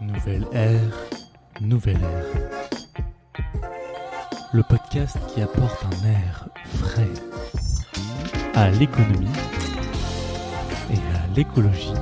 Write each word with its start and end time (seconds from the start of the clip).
Nouvelle 0.00 0.46
ère, 0.52 1.06
nouvelle 1.60 1.96
ère. 1.96 3.44
Le 4.54 4.62
podcast 4.62 5.18
qui 5.28 5.42
apporte 5.42 5.84
un 5.84 6.06
air 6.08 6.48
frais 6.64 7.06
à 8.54 8.70
l'économie 8.70 9.28
et 10.90 11.16
à 11.16 11.36
l'écologie 11.36 11.92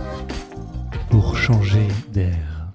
pour 1.10 1.36
changer 1.36 1.88
d'air. 2.12 2.72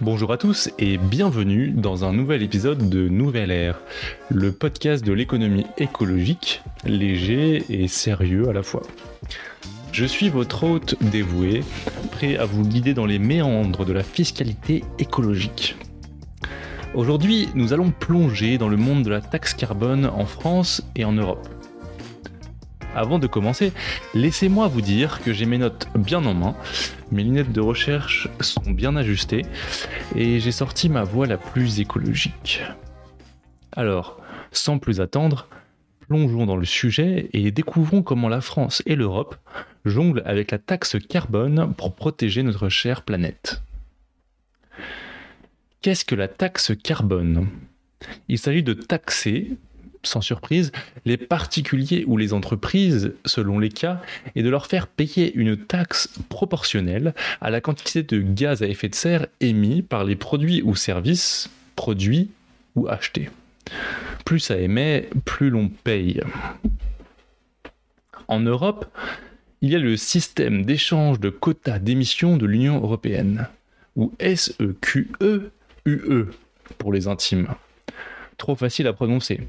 Bonjour 0.00 0.32
à 0.32 0.38
tous 0.38 0.68
et 0.80 0.98
bienvenue 0.98 1.70
dans 1.70 2.04
un 2.04 2.12
nouvel 2.12 2.42
épisode 2.42 2.90
de 2.90 3.08
Nouvelle 3.08 3.52
Ère, 3.52 3.80
le 4.28 4.50
podcast 4.50 5.04
de 5.04 5.12
l'économie 5.12 5.66
écologique, 5.78 6.62
léger 6.84 7.64
et 7.70 7.86
sérieux 7.86 8.48
à 8.48 8.52
la 8.52 8.64
fois. 8.64 8.82
Je 9.96 10.04
suis 10.04 10.28
votre 10.28 10.64
hôte 10.64 10.94
dévoué, 11.00 11.64
prêt 12.12 12.36
à 12.36 12.44
vous 12.44 12.62
guider 12.62 12.92
dans 12.92 13.06
les 13.06 13.18
méandres 13.18 13.86
de 13.86 13.94
la 13.94 14.02
fiscalité 14.02 14.84
écologique. 14.98 15.74
Aujourd'hui, 16.92 17.48
nous 17.54 17.72
allons 17.72 17.90
plonger 17.92 18.58
dans 18.58 18.68
le 18.68 18.76
monde 18.76 19.04
de 19.04 19.08
la 19.08 19.22
taxe 19.22 19.54
carbone 19.54 20.04
en 20.04 20.26
France 20.26 20.82
et 20.96 21.06
en 21.06 21.12
Europe. 21.12 21.48
Avant 22.94 23.18
de 23.18 23.26
commencer, 23.26 23.72
laissez-moi 24.12 24.68
vous 24.68 24.82
dire 24.82 25.22
que 25.22 25.32
j'ai 25.32 25.46
mes 25.46 25.56
notes 25.56 25.88
bien 25.94 26.22
en 26.26 26.34
main, 26.34 26.56
mes 27.10 27.24
lunettes 27.24 27.52
de 27.52 27.62
recherche 27.62 28.28
sont 28.40 28.70
bien 28.70 28.96
ajustées 28.96 29.46
et 30.14 30.40
j'ai 30.40 30.52
sorti 30.52 30.90
ma 30.90 31.04
voix 31.04 31.26
la 31.26 31.38
plus 31.38 31.80
écologique. 31.80 32.60
Alors, 33.72 34.20
sans 34.52 34.76
plus 34.76 35.00
attendre, 35.00 35.48
plongeons 36.08 36.46
dans 36.46 36.56
le 36.56 36.64
sujet 36.64 37.28
et 37.32 37.50
découvrons 37.50 38.02
comment 38.02 38.28
la 38.28 38.40
France 38.40 38.82
et 38.86 38.96
l'Europe 38.96 39.36
jonglent 39.84 40.22
avec 40.24 40.50
la 40.50 40.58
taxe 40.58 40.96
carbone 41.08 41.74
pour 41.76 41.94
protéger 41.94 42.42
notre 42.42 42.68
chère 42.68 43.02
planète. 43.02 43.62
Qu'est-ce 45.82 46.04
que 46.04 46.14
la 46.14 46.28
taxe 46.28 46.72
carbone? 46.82 47.48
Il 48.28 48.38
s'agit 48.38 48.62
de 48.62 48.72
taxer 48.74 49.56
sans 50.06 50.20
surprise, 50.20 50.72
les 51.04 51.16
particuliers 51.16 52.04
ou 52.06 52.16
les 52.16 52.32
entreprises, 52.32 53.12
selon 53.24 53.58
les 53.58 53.68
cas, 53.68 54.00
et 54.34 54.42
de 54.42 54.48
leur 54.48 54.66
faire 54.66 54.86
payer 54.86 55.34
une 55.34 55.56
taxe 55.56 56.08
proportionnelle 56.28 57.14
à 57.40 57.50
la 57.50 57.60
quantité 57.60 58.02
de 58.02 58.20
gaz 58.20 58.62
à 58.62 58.66
effet 58.66 58.88
de 58.88 58.94
serre 58.94 59.26
émis 59.40 59.82
par 59.82 60.04
les 60.04 60.16
produits 60.16 60.62
ou 60.62 60.74
services 60.74 61.50
produits 61.74 62.30
ou 62.74 62.88
achetés. 62.88 63.28
Plus 64.26 64.40
ça 64.40 64.58
émet, 64.58 65.08
plus 65.24 65.50
l'on 65.50 65.68
paye. 65.68 66.20
En 68.26 68.40
Europe, 68.40 68.86
il 69.60 69.70
y 69.70 69.76
a 69.76 69.78
le 69.78 69.96
système 69.96 70.64
d'échange 70.64 71.20
de 71.20 71.30
quotas 71.30 71.78
d'émissions 71.78 72.36
de 72.36 72.44
l'Union 72.44 72.82
européenne, 72.82 73.46
ou 73.94 74.12
SEQE-UE 74.18 75.46
pour 76.76 76.92
les 76.92 77.06
intimes. 77.06 77.46
Trop 78.36 78.56
facile 78.56 78.88
à 78.88 78.92
prononcer. 78.92 79.46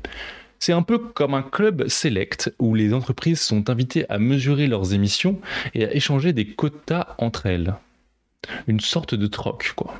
C'est 0.59 0.73
un 0.73 0.83
peu 0.83 0.99
comme 0.99 1.33
un 1.33 1.41
club 1.41 1.87
select 1.87 2.53
où 2.59 2.75
les 2.75 2.93
entreprises 2.93 3.41
sont 3.41 3.71
invitées 3.71 4.05
à 4.09 4.19
mesurer 4.19 4.67
leurs 4.67 4.93
émissions 4.93 5.41
et 5.73 5.85
à 5.85 5.95
échanger 5.95 6.33
des 6.33 6.45
quotas 6.53 7.15
entre 7.17 7.47
elles. 7.47 7.73
Une 8.67 8.79
sorte 8.79 9.15
de 9.15 9.25
troc, 9.25 9.73
quoi. 9.75 9.95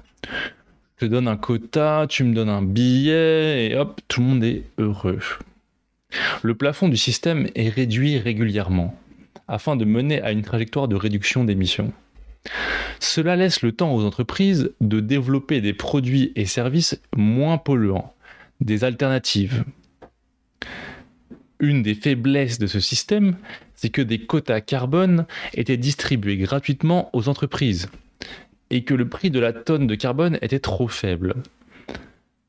Je 0.99 1.05
te 1.05 1.11
donne 1.11 1.27
un 1.27 1.37
quota, 1.37 2.07
tu 2.09 2.23
me 2.23 2.33
donnes 2.33 2.49
un 2.49 2.63
billet, 2.63 3.67
et 3.67 3.75
hop, 3.75 4.01
tout 4.07 4.19
le 4.19 4.25
monde 4.25 4.43
est 4.43 4.63
heureux. 4.79 5.19
Le 6.41 6.55
plafond 6.55 6.89
du 6.89 6.97
système 6.97 7.47
est 7.53 7.69
réduit 7.69 8.17
régulièrement, 8.17 8.97
afin 9.47 9.75
de 9.75 9.85
mener 9.85 10.23
à 10.23 10.31
une 10.31 10.41
trajectoire 10.41 10.87
de 10.87 10.95
réduction 10.95 11.43
d'émissions. 11.43 11.93
Cela 12.99 13.35
laisse 13.35 13.61
le 13.61 13.73
temps 13.73 13.93
aux 13.93 14.05
entreprises 14.05 14.71
de 14.81 14.99
développer 14.99 15.61
des 15.61 15.73
produits 15.73 16.31
et 16.35 16.47
services 16.47 16.99
moins 17.15 17.59
polluants, 17.59 18.15
des 18.59 18.83
alternatives, 18.83 19.65
une 21.59 21.83
des 21.83 21.93
faiblesses 21.93 22.57
de 22.57 22.65
ce 22.65 22.79
système, 22.79 23.37
c'est 23.75 23.89
que 23.89 24.01
des 24.01 24.25
quotas 24.25 24.61
carbone 24.61 25.27
étaient 25.53 25.77
distribués 25.77 26.37
gratuitement 26.37 27.11
aux 27.13 27.29
entreprises 27.29 27.87
et 28.69 28.83
que 28.83 28.93
le 28.93 29.07
prix 29.07 29.31
de 29.31 29.39
la 29.39 29.53
tonne 29.53 29.87
de 29.87 29.95
carbone 29.95 30.37
était 30.41 30.59
trop 30.59 30.87
faible. 30.87 31.35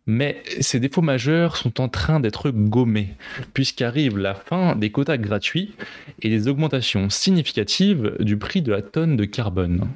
Mais 0.06 0.42
ces 0.60 0.80
défauts 0.80 1.02
majeurs 1.02 1.56
sont 1.56 1.80
en 1.80 1.88
train 1.88 2.18
d'être 2.18 2.50
gommés, 2.50 3.14
puisqu'arrive 3.52 4.16
la 4.16 4.34
fin 4.34 4.74
des 4.74 4.90
quotas 4.90 5.18
gratuits 5.18 5.74
et 6.22 6.30
des 6.30 6.48
augmentations 6.48 7.10
significatives 7.10 8.16
du 8.18 8.38
prix 8.38 8.62
de 8.62 8.72
la 8.72 8.80
tonne 8.80 9.16
de 9.16 9.26
carbone. 9.26 9.86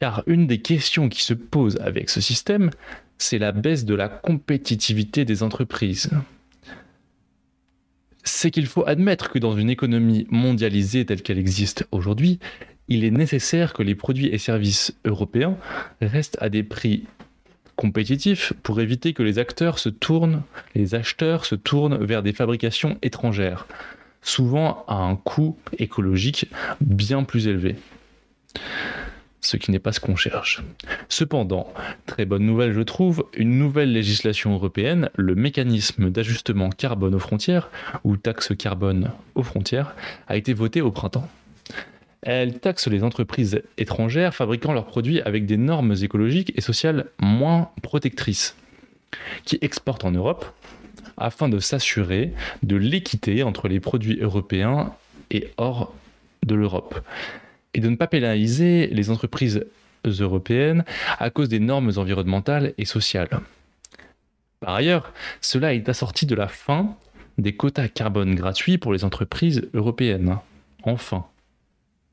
Car 0.00 0.22
une 0.26 0.46
des 0.46 0.62
questions 0.62 1.10
qui 1.10 1.22
se 1.22 1.34
posent 1.34 1.78
avec 1.82 2.08
ce 2.08 2.22
système, 2.22 2.70
c'est 3.18 3.38
la 3.38 3.52
baisse 3.52 3.84
de 3.84 3.94
la 3.94 4.08
compétitivité 4.08 5.26
des 5.26 5.42
entreprises 5.42 6.10
c'est 8.28 8.50
qu'il 8.50 8.66
faut 8.66 8.86
admettre 8.86 9.30
que 9.30 9.38
dans 9.38 9.56
une 9.56 9.70
économie 9.70 10.26
mondialisée 10.30 11.04
telle 11.04 11.22
qu'elle 11.22 11.38
existe 11.38 11.86
aujourd'hui, 11.90 12.38
il 12.88 13.04
est 13.04 13.10
nécessaire 13.10 13.72
que 13.72 13.82
les 13.82 13.94
produits 13.94 14.28
et 14.28 14.38
services 14.38 14.94
européens 15.04 15.56
restent 16.00 16.38
à 16.40 16.48
des 16.48 16.62
prix 16.62 17.04
compétitifs 17.76 18.52
pour 18.62 18.80
éviter 18.80 19.12
que 19.12 19.22
les 19.22 19.38
acteurs 19.38 19.78
se 19.78 19.88
tournent, 19.88 20.42
les 20.74 20.94
acheteurs 20.94 21.44
se 21.44 21.54
tournent 21.54 22.04
vers 22.04 22.22
des 22.22 22.32
fabrications 22.32 22.98
étrangères, 23.02 23.66
souvent 24.20 24.84
à 24.88 24.96
un 24.96 25.14
coût 25.16 25.56
écologique 25.78 26.50
bien 26.80 27.22
plus 27.22 27.46
élevé 27.46 27.76
ce 29.40 29.56
qui 29.56 29.70
n'est 29.70 29.78
pas 29.78 29.92
ce 29.92 30.00
qu'on 30.00 30.16
cherche. 30.16 30.62
Cependant, 31.08 31.72
très 32.06 32.24
bonne 32.24 32.44
nouvelle 32.44 32.72
je 32.72 32.80
trouve, 32.80 33.24
une 33.34 33.58
nouvelle 33.58 33.92
législation 33.92 34.52
européenne, 34.52 35.10
le 35.16 35.34
mécanisme 35.34 36.10
d'ajustement 36.10 36.70
carbone 36.70 37.14
aux 37.14 37.20
frontières, 37.20 37.70
ou 38.04 38.16
taxe 38.16 38.52
carbone 38.56 39.10
aux 39.34 39.42
frontières, 39.42 39.94
a 40.26 40.36
été 40.36 40.52
votée 40.52 40.80
au 40.80 40.90
printemps. 40.90 41.28
Elle 42.22 42.58
taxe 42.58 42.88
les 42.88 43.04
entreprises 43.04 43.62
étrangères 43.76 44.34
fabriquant 44.34 44.72
leurs 44.72 44.86
produits 44.86 45.20
avec 45.22 45.46
des 45.46 45.56
normes 45.56 45.94
écologiques 46.02 46.52
et 46.56 46.60
sociales 46.60 47.06
moins 47.20 47.70
protectrices, 47.82 48.56
qui 49.44 49.58
exportent 49.60 50.04
en 50.04 50.10
Europe, 50.10 50.46
afin 51.16 51.48
de 51.48 51.58
s'assurer 51.58 52.32
de 52.62 52.76
l'équité 52.76 53.42
entre 53.42 53.68
les 53.68 53.80
produits 53.80 54.18
européens 54.20 54.94
et 55.30 55.48
hors 55.56 55.94
de 56.44 56.54
l'Europe 56.54 57.00
et 57.74 57.80
de 57.80 57.88
ne 57.88 57.96
pas 57.96 58.06
pénaliser 58.06 58.86
les 58.88 59.10
entreprises 59.10 59.64
européennes 60.04 60.84
à 61.18 61.30
cause 61.30 61.48
des 61.48 61.60
normes 61.60 61.92
environnementales 61.96 62.72
et 62.78 62.84
sociales. 62.84 63.40
Par 64.60 64.74
ailleurs, 64.74 65.12
cela 65.40 65.74
est 65.74 65.88
assorti 65.88 66.26
de 66.26 66.34
la 66.34 66.48
fin 66.48 66.96
des 67.36 67.54
quotas 67.54 67.88
carbone 67.88 68.34
gratuits 68.34 68.78
pour 68.78 68.92
les 68.92 69.04
entreprises 69.04 69.68
européennes. 69.74 70.38
Enfin. 70.82 71.26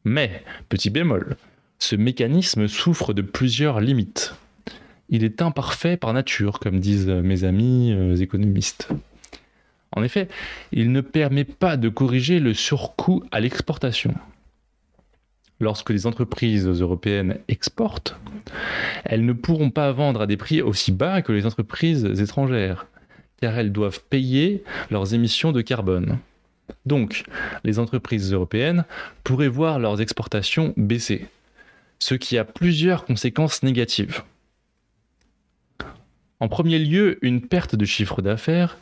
Mais, 0.06 0.44
petit 0.70 0.90
bémol, 0.90 1.36
ce 1.80 1.96
mécanisme 1.96 2.68
souffre 2.68 3.14
de 3.14 3.22
plusieurs 3.22 3.82
limites. 3.82 4.36
Il 5.10 5.24
est 5.24 5.42
imparfait 5.42 5.98
par 5.98 6.14
nature, 6.14 6.60
comme 6.60 6.80
disent 6.80 7.10
mes 7.10 7.44
amis 7.44 7.92
euh, 7.92 8.16
économistes. 8.16 8.90
En 9.92 10.04
effet, 10.04 10.28
il 10.72 10.92
ne 10.92 11.02
permet 11.02 11.44
pas 11.44 11.78
de 11.78 11.90
corriger 11.90 12.40
le 12.40 12.54
surcoût 12.54 13.24
à 13.32 13.40
l'exportation 13.40 14.14
lorsque 15.60 15.90
les 15.90 16.06
entreprises 16.06 16.68
européennes 16.68 17.40
exportent, 17.48 18.18
elles 19.04 19.26
ne 19.26 19.34
pourront 19.34 19.70
pas 19.70 19.92
vendre 19.92 20.22
à 20.22 20.28
des 20.28 20.38
prix 20.38 20.62
aussi 20.62 20.92
bas 20.92 21.22
que 21.22 21.32
les 21.32 21.46
entreprises 21.46 22.06
étrangères, 22.22 22.88
car 23.42 23.58
elles 23.58 23.72
doivent 23.72 24.02
payer 24.10 24.64
leurs 24.92 25.14
émissions 25.14 25.52
de 25.52 25.62
carbone. 25.62 26.20
Donc, 26.86 27.24
les 27.64 27.80
entreprises 27.80 28.34
européennes 28.34 28.86
pourraient 29.24 29.48
voir 29.48 29.80
leurs 29.80 30.02
exportations 30.02 30.74
baisser, 30.78 31.28
ce 32.00 32.16
qui 32.16 32.38
a 32.38 32.45
plusieurs 32.45 33.06
conséquences 33.06 33.63
négatives. 33.63 34.24
En 36.39 36.48
premier 36.48 36.80
lieu, 36.80 37.18
une 37.22 37.42
perte 37.42 37.75
de 37.75 37.86
chiffre 37.86 38.22
d'affaires 38.22 38.78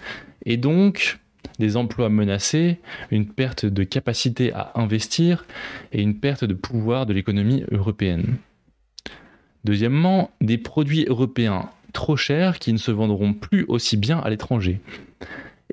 et 0.45 0.57
donc 0.57 1.19
des 1.59 1.77
emplois 1.77 2.09
menacés, 2.09 2.79
une 3.11 3.27
perte 3.27 3.65
de 3.65 3.83
capacité 3.83 4.51
à 4.53 4.71
investir 4.75 5.45
et 5.91 6.01
une 6.01 6.19
perte 6.19 6.45
de 6.45 6.53
pouvoir 6.53 7.05
de 7.05 7.13
l'économie 7.13 7.63
européenne. 7.71 8.37
Deuxièmement, 9.63 10.31
des 10.41 10.57
produits 10.57 11.05
européens 11.05 11.69
trop 11.93 12.17
chers 12.17 12.59
qui 12.59 12.73
ne 12.73 12.77
se 12.77 12.91
vendront 12.91 13.33
plus 13.33 13.65
aussi 13.67 13.97
bien 13.97 14.19
à 14.19 14.29
l'étranger. 14.29 14.81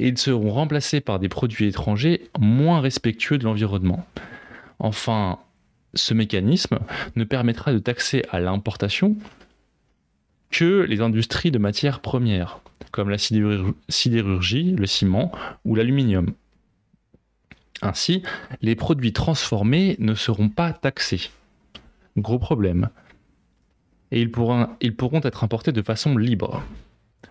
Et 0.01 0.09
ils 0.09 0.19
seront 0.19 0.51
remplacés 0.51 1.03
par 1.03 1.19
des 1.19 1.29
produits 1.29 1.67
étrangers 1.67 2.31
moins 2.39 2.81
respectueux 2.81 3.37
de 3.37 3.45
l'environnement. 3.45 4.07
Enfin, 4.79 5.39
ce 5.93 6.15
mécanisme 6.15 6.79
ne 7.17 7.25
permettra 7.25 7.71
de 7.73 7.79
taxer 7.79 8.25
à 8.31 8.41
l'importation 8.41 9.15
que 10.51 10.87
les 10.89 11.03
industries 11.03 11.51
de 11.51 11.59
matières 11.59 12.01
premières, 12.01 12.61
comme 12.93 13.11
la 13.11 13.19
sidérurgie, 13.19 14.73
le 14.73 14.87
ciment 14.87 15.33
ou 15.67 15.75
l'aluminium. 15.75 16.33
Ainsi, 17.83 18.23
les 18.63 18.77
produits 18.77 19.13
transformés 19.13 19.97
ne 19.99 20.15
seront 20.15 20.49
pas 20.49 20.73
taxés. 20.73 21.31
Gros 22.17 22.39
problème. 22.39 22.89
Et 24.13 24.23
ils 24.23 24.31
pourront, 24.31 24.69
ils 24.81 24.97
pourront 24.97 25.21
être 25.25 25.45
importés 25.45 25.73
de 25.73 25.83
façon 25.83 26.17
libre. 26.17 26.63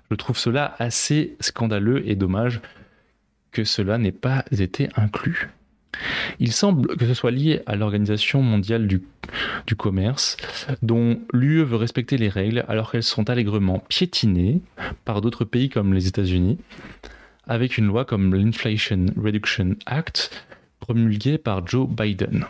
Je 0.10 0.16
trouve 0.16 0.38
cela 0.38 0.76
assez 0.80 1.36
scandaleux 1.40 2.08
et 2.08 2.16
dommage 2.16 2.62
que 3.52 3.64
cela 3.64 3.98
n'ait 3.98 4.12
pas 4.12 4.44
été 4.52 4.90
inclus. 4.96 5.50
Il 6.40 6.52
semble 6.52 6.96
que 6.98 7.06
ce 7.06 7.14
soit 7.14 7.32
lié 7.32 7.62
à 7.66 7.76
l'Organisation 7.76 8.42
mondiale 8.42 8.88
du, 8.88 9.02
commerce, 9.78 10.38
dont 10.82 11.20
l'UE 11.34 11.64
veut 11.64 11.76
respecter 11.76 12.18
les 12.18 12.30
règles 12.30 12.66
alors 12.68 12.92
qu'elles 12.92 13.04
sont 13.04 13.30
allègrement 13.30 13.80
piétinées 13.90 14.62
par 15.06 15.22
d'autres 15.22 15.46
pays 15.46 15.70
comme 15.70 15.94
les 15.94 16.08
États-Unis, 16.08 16.58
avec 17.48 17.78
une 17.78 17.88
loi 17.88 18.06
comme 18.06 18.34
l'Inflation 18.34 19.08
Reduction 19.18 19.76
Act 19.86 20.46
promulguée 20.80 21.38
par 21.38 21.66
Joe 21.68 21.88
Biden. 21.88 22.46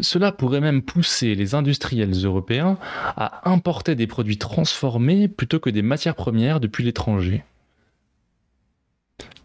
Cela 0.00 0.32
pourrait 0.32 0.60
même 0.60 0.82
pousser 0.82 1.34
les 1.34 1.54
industriels 1.54 2.12
européens 2.12 2.78
à 3.16 3.50
importer 3.50 3.94
des 3.94 4.06
produits 4.06 4.38
transformés 4.38 5.28
plutôt 5.28 5.58
que 5.60 5.70
des 5.70 5.82
matières 5.82 6.14
premières 6.14 6.60
depuis 6.60 6.84
l'étranger. 6.84 7.44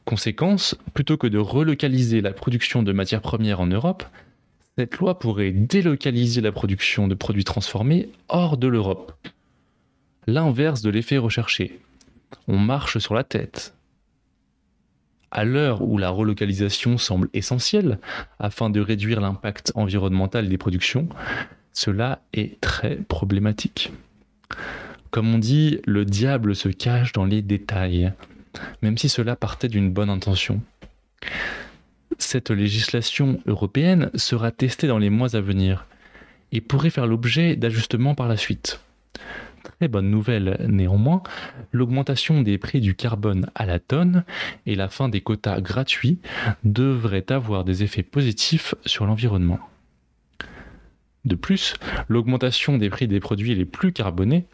Conséquence, 0.06 0.76
plutôt 0.94 1.18
que 1.18 1.28
de 1.28 1.38
relocaliser 1.38 2.22
la 2.22 2.34
production 2.34 2.84
de 2.84 2.92
matières 2.92 3.22
premières 3.22 3.62
en 3.62 3.68
Europe, 3.68 4.04
cette 4.78 4.98
loi 4.98 5.18
pourrait 5.18 5.52
délocaliser 5.52 6.42
la 6.42 6.52
production 6.52 7.08
de 7.08 7.16
produits 7.16 7.44
transformés 7.44 8.10
hors 8.28 8.58
de 8.58 8.68
l'Europe. 8.68 9.14
L'inverse 10.28 10.82
de 10.82 10.90
l'effet 10.90 11.18
recherché. 11.18 11.80
On 12.48 12.58
marche 12.58 12.98
sur 12.98 13.14
la 13.14 13.24
tête. 13.24 13.76
À 15.34 15.44
l'heure 15.44 15.82
où 15.82 15.98
la 15.98 16.10
relocalisation 16.10 16.98
semble 16.98 17.28
essentielle 17.34 18.00
afin 18.40 18.70
de 18.70 18.80
réduire 18.80 19.20
l'impact 19.20 19.74
environnemental 19.76 20.48
des 20.48 20.58
productions, 20.58 21.10
cela 21.74 22.22
est 22.34 22.62
très 22.62 22.96
problématique. 22.96 23.92
Comme 25.12 25.34
on 25.34 25.40
dit, 25.40 25.80
le 25.86 26.06
diable 26.06 26.56
se 26.56 26.70
cache 26.70 27.12
dans 27.12 27.26
les 27.26 27.42
détails 27.42 28.14
même 28.82 28.98
si 28.98 29.10
cela 29.10 29.36
partait 29.36 29.68
d'une 29.68 29.92
bonne 29.92 30.10
intention. 30.10 30.62
Cette 32.18 32.52
législation 32.52 33.40
européenne 33.48 34.10
sera 34.16 34.52
testée 34.52 34.88
dans 34.88 35.00
les 35.00 35.10
mois 35.10 35.36
à 35.36 35.42
venir 35.42 35.88
et 36.52 36.62
pourrait 36.62 36.90
faire 36.90 37.08
l'objet 37.08 37.56
d'ajustements 37.56 38.16
par 38.16 38.28
la 38.28 38.38
suite. 38.38 38.82
Très 39.64 39.88
bonne 39.88 40.10
nouvelle 40.10 40.58
néanmoins, 40.68 41.24
l'augmentation 41.72 42.42
des 42.42 42.58
prix 42.58 42.82
du 42.82 42.96
carbone 42.96 43.50
à 43.56 43.66
la 43.66 43.80
tonne 43.80 44.24
et 44.66 44.76
la 44.76 44.90
fin 44.90 45.10
des 45.10 45.22
quotas 45.22 45.62
gratuits 45.62 46.20
devraient 46.64 47.32
avoir 47.32 47.64
des 47.64 47.84
effets 47.84 48.04
positifs 48.04 48.76
sur 48.86 49.06
l'environnement. 49.06 49.60
De 51.26 51.36
plus, 51.36 51.76
l'augmentation 52.10 52.78
des 52.78 52.90
prix 52.90 53.08
des 53.08 53.22
produits 53.22 53.56
les 53.56 53.66
plus 53.66 53.94
carbonés 53.94 54.46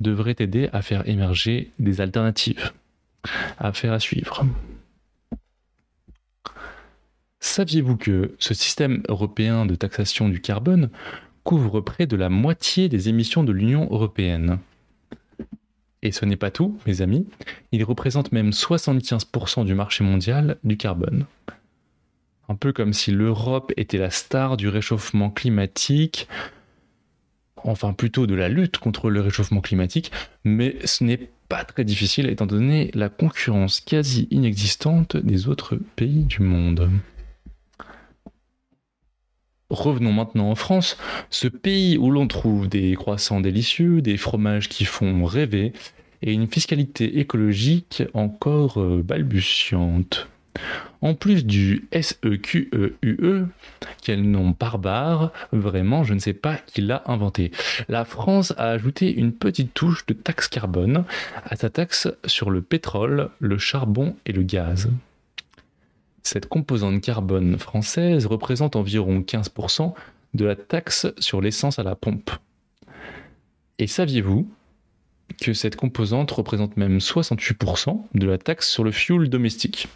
devrait 0.00 0.36
aider 0.38 0.68
à 0.72 0.82
faire 0.82 1.08
émerger 1.08 1.70
des 1.78 2.02
alternatives. 2.02 2.72
Affaire 3.58 3.94
à 3.94 4.00
suivre. 4.00 4.44
Saviez-vous 7.40 7.96
que 7.96 8.34
ce 8.38 8.52
système 8.52 9.02
européen 9.08 9.64
de 9.64 9.74
taxation 9.74 10.28
du 10.28 10.42
carbone 10.42 10.90
couvre 11.44 11.80
près 11.80 12.06
de 12.06 12.16
la 12.16 12.28
moitié 12.28 12.88
des 12.88 13.08
émissions 13.08 13.44
de 13.44 13.52
l'Union 13.52 13.88
européenne 13.90 14.58
Et 16.02 16.12
ce 16.12 16.24
n'est 16.24 16.36
pas 16.36 16.50
tout, 16.50 16.78
mes 16.86 17.02
amis, 17.02 17.26
il 17.72 17.84
représente 17.84 18.32
même 18.32 18.50
75% 18.50 19.64
du 19.64 19.74
marché 19.74 20.04
mondial 20.04 20.58
du 20.64 20.76
carbone. 20.76 21.26
Un 22.48 22.54
peu 22.54 22.72
comme 22.72 22.92
si 22.92 23.12
l'Europe 23.12 23.72
était 23.76 23.98
la 23.98 24.10
star 24.10 24.56
du 24.56 24.68
réchauffement 24.68 25.30
climatique, 25.30 26.26
enfin 27.56 27.92
plutôt 27.92 28.26
de 28.26 28.34
la 28.34 28.48
lutte 28.48 28.78
contre 28.78 29.10
le 29.10 29.20
réchauffement 29.20 29.60
climatique, 29.60 30.10
mais 30.44 30.76
ce 30.84 31.04
n'est 31.04 31.30
pas 31.48 31.64
très 31.64 31.84
difficile 31.84 32.28
étant 32.28 32.46
donné 32.46 32.90
la 32.94 33.08
concurrence 33.08 33.80
quasi 33.80 34.26
inexistante 34.30 35.16
des 35.16 35.48
autres 35.48 35.78
pays 35.96 36.24
du 36.24 36.42
monde. 36.42 36.90
Revenons 39.70 40.12
maintenant 40.12 40.50
en 40.50 40.54
France, 40.54 40.98
ce 41.30 41.48
pays 41.48 41.96
où 41.96 42.10
l'on 42.10 42.26
trouve 42.26 42.68
des 42.68 42.94
croissants 42.94 43.40
délicieux, 43.40 44.02
des 44.02 44.16
fromages 44.16 44.68
qui 44.68 44.84
font 44.84 45.24
rêver 45.24 45.72
et 46.22 46.32
une 46.32 46.48
fiscalité 46.48 47.18
écologique 47.18 48.02
encore 48.12 48.80
euh, 48.80 49.02
balbutiante. 49.02 50.28
En 51.02 51.14
plus 51.14 51.46
du 51.46 51.88
SEQEUE, 51.92 52.96
e, 53.04 53.46
quel 54.02 54.22
nom 54.22 54.54
barbare, 54.58 55.32
vraiment 55.52 56.04
je 56.04 56.12
ne 56.12 56.18
sais 56.18 56.34
pas 56.34 56.56
qui 56.56 56.82
l'a 56.82 57.02
inventé. 57.06 57.52
La 57.88 58.04
France 58.04 58.52
a 58.58 58.70
ajouté 58.70 59.10
une 59.10 59.32
petite 59.32 59.72
touche 59.72 60.04
de 60.06 60.12
taxe 60.12 60.48
carbone 60.48 61.04
à 61.44 61.56
sa 61.56 61.70
taxe 61.70 62.08
sur 62.26 62.50
le 62.50 62.60
pétrole, 62.60 63.30
le 63.38 63.56
charbon 63.56 64.16
et 64.26 64.32
le 64.32 64.42
gaz. 64.42 64.90
Cette 66.32 66.46
composante 66.46 67.00
carbone 67.00 67.58
française 67.58 68.26
représente 68.26 68.76
environ 68.76 69.18
15% 69.18 69.94
de 70.34 70.44
la 70.44 70.54
taxe 70.54 71.08
sur 71.18 71.40
l'essence 71.40 71.80
à 71.80 71.82
la 71.82 71.96
pompe. 71.96 72.30
Et 73.80 73.88
saviez-vous 73.88 74.48
que 75.42 75.52
cette 75.54 75.74
composante 75.74 76.30
représente 76.30 76.76
même 76.76 76.98
68% 76.98 78.00
de 78.14 78.26
la 78.28 78.38
taxe 78.38 78.70
sur 78.70 78.84
le 78.84 78.92
fuel 78.92 79.28
domestique? 79.28 79.88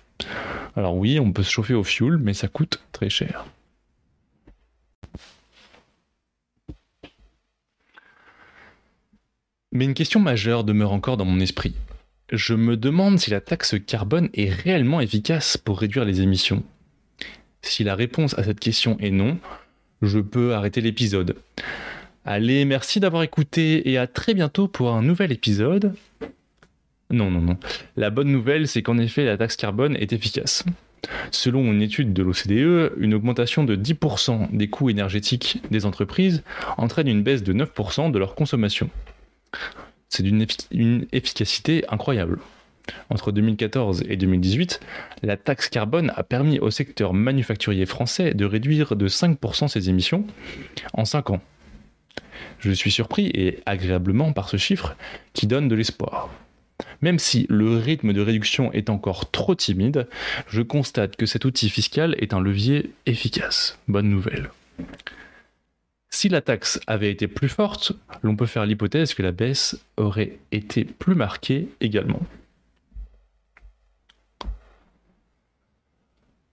Alors 0.75 0.97
oui, 0.97 1.21
on 1.21 1.31
peut 1.31 1.45
se 1.45 1.53
chauffer 1.53 1.75
au 1.75 1.85
fioul, 1.85 2.19
mais 2.19 2.35
ça 2.35 2.49
coûte 2.49 2.83
très 2.91 3.11
cher. 3.11 3.47
Mais 9.71 9.85
une 9.85 9.95
question 9.95 10.19
majeure 10.19 10.65
demeure 10.65 10.91
encore 10.91 11.17
dans 11.17 11.25
mon 11.25 11.39
esprit. 11.39 11.77
Je 12.33 12.55
me 12.55 12.77
demande 12.77 13.19
si 13.19 13.31
la 13.31 13.41
taxe 13.41 13.75
carbone 13.87 14.31
est 14.33 14.49
réellement 14.51 15.01
efficace 15.01 15.59
pour 15.59 15.79
réduire 15.79 16.07
les 16.07 16.23
émissions. 16.23 16.63
Si 17.61 17.85
la 17.85 17.95
réponse 17.95 18.39
à 18.39 18.45
cette 18.45 18.61
question 18.61 18.97
est 18.99 19.11
non, 19.11 19.39
je 20.01 20.21
peux 20.21 20.55
arrêter 20.55 20.81
l'épisode. 20.81 21.37
Allez, 22.25 22.65
merci 22.65 22.99
d'avoir 22.99 23.23
écouté 23.23 23.91
et 23.91 23.99
à 23.99 24.07
très 24.07 24.33
bientôt 24.33 24.69
pour 24.69 24.93
un 24.93 25.03
nouvel 25.03 25.33
épisode. 25.33 25.95
Non, 27.11 27.31
non, 27.31 27.43
non. 27.43 27.59
La 27.97 28.09
bonne 28.09 28.33
nouvelle, 28.33 28.69
c'est 28.69 28.83
qu'en 28.83 28.97
effet, 28.97 29.27
la 29.27 29.37
taxe 29.37 29.57
carbone 29.57 29.95
est 29.97 30.15
efficace. 30.15 30.65
Selon 31.31 31.71
une 31.71 31.83
étude 31.83 32.15
de 32.15 32.23
l'OCDE, 32.23 32.95
une 32.99 33.13
augmentation 33.13 33.65
de 33.65 33.77
10% 33.77 34.57
des 34.57 34.69
coûts 34.69 34.89
énergétiques 34.89 35.61
des 35.71 35.85
entreprises 35.85 36.43
entraîne 36.79 37.09
une 37.09 37.23
baisse 37.23 37.43
de 37.43 37.53
9% 37.53 38.11
de 38.11 38.19
leur 38.19 38.35
consommation. 38.35 38.89
C'est 40.09 40.23
d'une 40.23 40.47
une 40.71 41.07
efficacité 41.13 41.85
incroyable. 41.89 42.39
Entre 43.11 43.33
2014 43.33 44.05
et 44.09 44.17
2018, 44.17 44.81
la 45.23 45.37
taxe 45.37 45.69
carbone 45.69 46.13
a 46.17 46.23
permis 46.23 46.59
au 46.59 46.71
secteur 46.71 47.15
manufacturier 47.15 47.87
français 47.87 48.35
de 48.35 48.45
réduire 48.45 48.97
de 48.97 49.09
5% 49.09 49.69
ses 49.69 49.89
émissions 49.89 50.27
en 50.93 51.05
5 51.05 51.31
ans. 51.31 51.41
Je 52.59 52.71
suis 52.71 52.91
surpris 52.91 53.27
et 53.35 53.61
agréablement 53.67 54.33
par 54.33 54.49
ce 54.49 54.57
chiffre 54.57 54.97
qui 55.33 55.47
donne 55.47 55.69
de 55.69 55.75
l'espoir. 55.75 56.31
Même 57.03 57.19
si 57.19 57.47
le 57.49 57.77
rythme 57.77 58.13
de 58.13 58.21
réduction 58.21 58.73
est 58.73 58.91
encore 58.91 59.31
trop 59.31 59.55
timide, 59.55 60.09
je 60.49 60.63
constate 60.63 61.17
que 61.17 61.27
cet 61.27 61.45
outil 61.45 61.69
fiscal 61.69 62.15
est 62.19 62.35
un 62.35 62.41
levier 62.41 62.91
efficace. 63.07 63.79
Bonne 63.89 64.09
nouvelle. 64.09 64.51
Si 66.15 66.29
la 66.29 66.41
taxe 66.41 66.79
avait 66.87 67.11
été 67.11 67.27
plus 67.27 67.49
forte, 67.49 67.91
l'on 68.23 68.37
peut 68.37 68.47
faire 68.47 68.67
l'hypothèse 68.67 69.15
que 69.15 69.23
la 69.25 69.33
baisse 69.33 69.85
aurait 69.97 70.39
été 70.53 70.85
plus 70.85 71.17
marquée 71.17 71.71
également. 71.81 72.23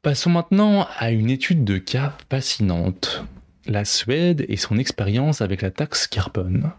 Passons 0.02 0.32
maintenant 0.32 0.88
à 0.98 1.12
une 1.12 1.30
étude 1.30 1.64
de 1.64 1.78
cas 1.78 2.18
fascinante. 2.28 3.24
La 3.68 3.86
Suède 3.86 4.48
et 4.50 4.58
son 4.58 4.80
expérience 4.80 5.42
avec 5.42 5.62
la 5.62 5.70
taxe 5.70 6.08
carbone. 6.08 6.72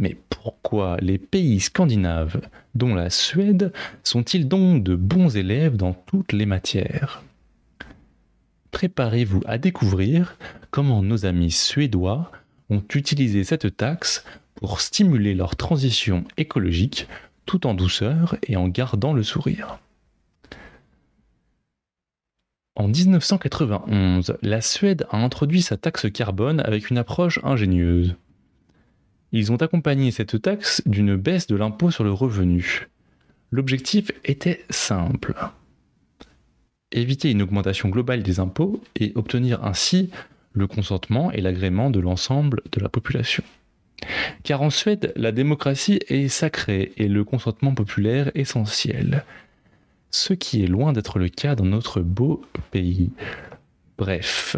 Mais 0.00 0.16
pourquoi 0.30 0.98
les 1.00 1.18
pays 1.18 1.58
scandinaves, 1.58 2.40
dont 2.76 2.94
la 2.94 3.10
Suède, 3.10 3.72
sont-ils 4.04 4.46
donc 4.46 4.84
de 4.84 4.94
bons 4.94 5.36
élèves 5.36 5.76
dans 5.76 5.94
toutes 5.94 6.32
les 6.32 6.46
matières? 6.46 7.24
Préparez-vous 8.70 9.42
à 9.46 9.58
découvrir 9.58 10.36
comment 10.70 11.02
nos 11.02 11.26
amis 11.26 11.50
suédois 11.50 12.30
ont 12.70 12.82
utilisé 12.94 13.44
cette 13.44 13.76
taxe 13.76 14.24
pour 14.56 14.80
stimuler 14.80 15.34
leur 15.34 15.56
transition 15.56 16.24
écologique 16.36 17.08
tout 17.46 17.66
en 17.66 17.74
douceur 17.74 18.36
et 18.42 18.56
en 18.56 18.68
gardant 18.68 19.14
le 19.14 19.22
sourire. 19.22 19.78
En 22.74 22.86
1991, 22.86 24.36
la 24.42 24.60
Suède 24.60 25.06
a 25.10 25.16
introduit 25.16 25.62
sa 25.62 25.76
taxe 25.76 26.06
carbone 26.12 26.60
avec 26.60 26.90
une 26.90 26.98
approche 26.98 27.40
ingénieuse. 27.42 28.14
Ils 29.32 29.50
ont 29.50 29.56
accompagné 29.56 30.10
cette 30.10 30.40
taxe 30.40 30.82
d'une 30.86 31.16
baisse 31.16 31.48
de 31.48 31.56
l'impôt 31.56 31.90
sur 31.90 32.04
le 32.04 32.12
revenu. 32.12 32.88
L'objectif 33.50 34.12
était 34.24 34.64
simple. 34.70 35.34
Éviter 36.90 37.30
une 37.30 37.42
augmentation 37.42 37.90
globale 37.90 38.22
des 38.22 38.40
impôts 38.40 38.82
et 38.96 39.12
obtenir 39.14 39.62
ainsi 39.62 40.10
le 40.54 40.66
consentement 40.66 41.30
et 41.32 41.42
l'agrément 41.42 41.90
de 41.90 42.00
l'ensemble 42.00 42.62
de 42.72 42.80
la 42.80 42.88
population. 42.88 43.44
Car 44.42 44.62
en 44.62 44.70
Suède, 44.70 45.12
la 45.14 45.30
démocratie 45.30 46.00
est 46.08 46.28
sacrée 46.28 46.92
et 46.96 47.08
le 47.08 47.24
consentement 47.24 47.74
populaire 47.74 48.30
essentiel. 48.34 49.24
Ce 50.10 50.32
qui 50.32 50.64
est 50.64 50.68
loin 50.68 50.94
d'être 50.94 51.18
le 51.18 51.28
cas 51.28 51.54
dans 51.54 51.66
notre 51.66 52.00
beau 52.00 52.42
pays. 52.70 53.10
Bref, 53.98 54.56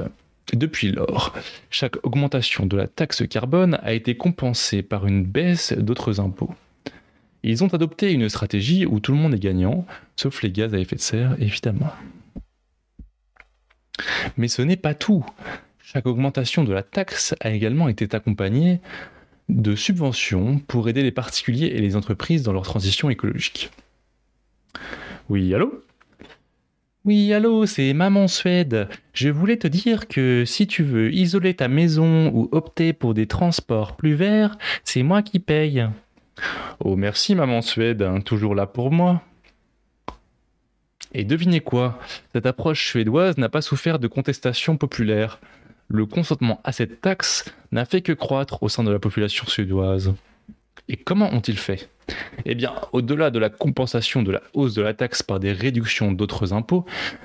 depuis 0.52 0.92
lors, 0.92 1.34
chaque 1.68 1.96
augmentation 2.06 2.64
de 2.64 2.76
la 2.76 2.86
taxe 2.86 3.26
carbone 3.28 3.80
a 3.82 3.92
été 3.92 4.16
compensée 4.16 4.82
par 4.82 5.06
une 5.06 5.24
baisse 5.24 5.72
d'autres 5.72 6.20
impôts. 6.20 6.54
Ils 7.42 7.64
ont 7.64 7.74
adopté 7.74 8.12
une 8.12 8.28
stratégie 8.28 8.86
où 8.86 9.00
tout 9.00 9.10
le 9.10 9.18
monde 9.18 9.34
est 9.34 9.42
gagnant, 9.42 9.84
sauf 10.14 10.42
les 10.42 10.52
gaz 10.52 10.74
à 10.74 10.78
effet 10.78 10.96
de 10.96 11.00
serre, 11.00 11.34
évidemment. 11.40 11.90
Mais 14.36 14.48
ce 14.48 14.62
n'est 14.62 14.76
pas 14.76 14.94
tout. 14.94 15.24
Chaque 15.82 16.06
augmentation 16.06 16.64
de 16.64 16.72
la 16.72 16.82
taxe 16.82 17.34
a 17.40 17.50
également 17.50 17.88
été 17.88 18.08
accompagnée 18.14 18.80
de 19.48 19.74
subventions 19.74 20.58
pour 20.58 20.88
aider 20.88 21.02
les 21.02 21.10
particuliers 21.10 21.66
et 21.66 21.80
les 21.80 21.96
entreprises 21.96 22.42
dans 22.42 22.52
leur 22.52 22.62
transition 22.62 23.10
écologique. 23.10 23.70
Oui, 25.28 25.54
allô? 25.54 25.82
Oui, 27.04 27.32
allô, 27.32 27.64
c'est 27.66 27.92
Maman 27.94 28.28
Suède. 28.28 28.88
Je 29.14 29.30
voulais 29.30 29.56
te 29.56 29.66
dire 29.66 30.06
que 30.06 30.44
si 30.44 30.66
tu 30.66 30.82
veux 30.82 31.12
isoler 31.12 31.54
ta 31.54 31.66
maison 31.66 32.30
ou 32.34 32.48
opter 32.52 32.92
pour 32.92 33.14
des 33.14 33.26
transports 33.26 33.96
plus 33.96 34.14
verts, 34.14 34.58
c'est 34.84 35.02
moi 35.02 35.22
qui 35.22 35.38
paye. 35.38 35.88
Oh 36.78 36.96
merci 36.96 37.34
Maman 37.34 37.62
Suède, 37.62 38.06
toujours 38.24 38.54
là 38.54 38.66
pour 38.66 38.90
moi. 38.90 39.22
Et 41.12 41.24
devinez 41.24 41.60
quoi 41.60 41.98
Cette 42.32 42.46
approche 42.46 42.88
suédoise 42.88 43.36
n'a 43.36 43.48
pas 43.48 43.62
souffert 43.62 43.98
de 43.98 44.06
contestation 44.06 44.76
populaire. 44.76 45.40
Le 45.88 46.06
consentement 46.06 46.60
à 46.62 46.72
cette 46.72 47.00
taxe 47.00 47.52
n'a 47.72 47.84
fait 47.84 48.00
que 48.00 48.12
croître 48.12 48.62
au 48.62 48.68
sein 48.68 48.84
de 48.84 48.92
la 48.92 49.00
population 49.00 49.46
suédoise. 49.46 50.14
Et 50.88 50.96
comment 50.96 51.32
ont-ils 51.32 51.58
fait? 51.58 51.88
Eh 52.44 52.54
bien, 52.54 52.72
au-delà 52.92 53.30
de 53.30 53.38
la 53.38 53.48
compensation 53.48 54.22
de 54.22 54.32
la 54.32 54.42
hausse 54.54 54.74
de 54.74 54.82
la 54.82 54.94
taxe 54.94 55.22
par 55.22 55.40
des 55.40 55.52
réductions 55.52 56.12
d'autres 56.12 56.52
impôts, 56.52 56.84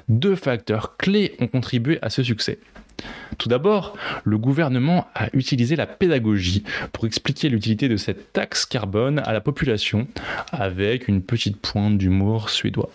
deux 0.10 0.36
facteurs 0.36 0.98
clés 0.98 1.36
ont 1.40 1.48
contribué 1.48 2.00
à 2.02 2.10
ce 2.10 2.24
succès. 2.24 2.60
Tout 3.38 3.50
d'abord, 3.50 3.98
le 4.24 4.38
gouvernement 4.38 5.08
a 5.16 5.28
utilisé 5.34 5.76
la 5.76 5.86
pédagogie 5.86 6.64
pour 6.92 7.06
expliquer 7.06 7.50
l'utilité 7.50 7.90
de 7.90 7.98
cette 7.98 8.34
taxe 8.34 8.66
carbone 8.66 9.20
à 9.26 9.34
la 9.34 9.42
population 9.42 10.08
avec 10.52 11.08
une 11.08 11.22
petite 11.22 11.58
pointe 11.58 11.98
d'humour 11.98 12.50
suédois. 12.50 12.90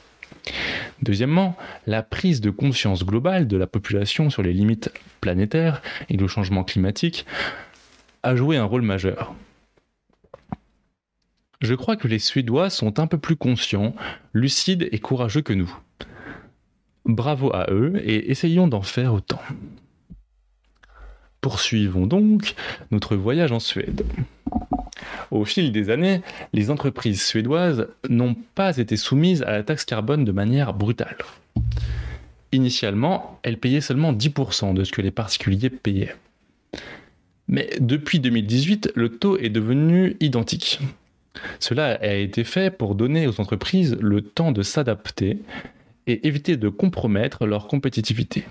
Deuxièmement, 1.03 1.57
la 1.87 2.03
prise 2.03 2.41
de 2.41 2.51
conscience 2.51 3.05
globale 3.05 3.49
de 3.49 3.57
la 3.57 3.67
population 3.67 4.31
sur 4.31 4.43
les 4.43 4.53
limites 4.53 4.93
planétaires 5.21 5.83
et 6.09 6.17
le 6.17 6.29
changement 6.29 6.65
climatique 6.65 7.27
a 8.23 8.37
joué 8.37 8.57
un 8.57 8.65
rôle 8.65 8.83
majeur. 8.83 9.35
Je 11.61 11.75
crois 11.75 11.97
que 11.97 12.09
les 12.09 12.19
Suédois 12.19 12.71
sont 12.71 13.01
un 13.01 13.07
peu 13.07 13.19
plus 13.19 13.37
conscients, 13.37 13.95
lucides 14.33 14.89
et 14.93 14.99
courageux 14.99 15.43
que 15.43 15.53
nous. 15.53 15.75
Bravo 17.05 17.55
à 17.55 17.67
eux 17.71 18.01
et 18.03 18.31
essayons 18.31 18.69
d'en 18.69 18.83
faire 18.83 19.15
autant. 19.15 19.41
Poursuivons 21.41 22.07
donc 22.07 22.55
notre 22.91 23.17
voyage 23.17 23.53
en 23.53 23.61
Suède. 23.61 24.05
Au 25.31 25.45
fil 25.45 25.73
des 25.73 25.91
années, 25.91 26.23
les 26.53 26.71
entreprises 26.71 27.23
suédoises 27.23 27.89
n'ont 28.09 28.37
pas 28.55 28.77
été 28.77 28.97
soumises 28.97 29.43
à 29.43 29.53
la 29.53 29.63
taxe 29.63 29.85
carbone 29.85 30.25
de 30.25 30.33
manière 30.33 30.75
brutale. 30.75 31.19
Initialement, 32.53 33.39
elles 33.43 33.59
payaient 33.59 33.81
seulement 33.81 34.13
10% 34.13 34.75
de 34.75 34.83
ce 34.83 34.91
que 34.91 35.03
les 35.03 35.13
particuliers 35.13 35.71
payaient. 35.71 36.17
Mais 37.47 37.71
depuis 37.81 38.19
2018, 38.21 38.93
le 38.95 39.09
taux 39.09 39.39
est 39.39 39.51
devenu 39.51 40.17
identique. 40.21 40.81
Cela 41.59 41.99
a 42.01 42.15
été 42.15 42.45
fait 42.45 42.77
pour 42.77 42.95
donner 42.95 43.27
aux 43.27 43.41
entreprises 43.41 43.97
le 44.01 44.23
temps 44.23 44.53
de 44.53 44.63
s'adapter 44.63 45.39
et 46.07 46.27
éviter 46.27 46.57
de 46.57 46.69
compromettre 46.69 47.47
leur 47.47 47.69
compétitivité. 47.69 48.45